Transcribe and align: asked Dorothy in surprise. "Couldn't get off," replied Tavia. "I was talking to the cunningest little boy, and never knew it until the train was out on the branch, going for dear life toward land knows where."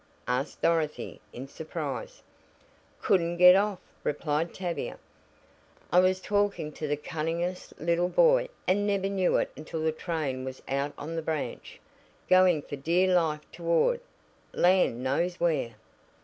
asked 0.27 0.63
Dorothy 0.63 1.21
in 1.31 1.47
surprise. 1.47 2.23
"Couldn't 3.03 3.37
get 3.37 3.55
off," 3.55 3.77
replied 4.03 4.51
Tavia. 4.51 4.97
"I 5.91 5.99
was 5.99 6.19
talking 6.19 6.71
to 6.71 6.87
the 6.87 6.97
cunningest 6.97 7.79
little 7.79 8.09
boy, 8.09 8.49
and 8.65 8.87
never 8.87 9.07
knew 9.07 9.37
it 9.37 9.51
until 9.55 9.83
the 9.83 9.91
train 9.91 10.43
was 10.43 10.59
out 10.67 10.93
on 10.97 11.15
the 11.15 11.21
branch, 11.21 11.79
going 12.27 12.63
for 12.63 12.77
dear 12.77 13.13
life 13.13 13.41
toward 13.51 13.99
land 14.53 15.03
knows 15.03 15.39
where." 15.39 15.75